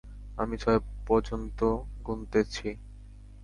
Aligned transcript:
আমি 0.37 0.55
ছয় 0.57 0.79
পযন্ত 1.07 1.59
গুনতেছি। 2.05 2.67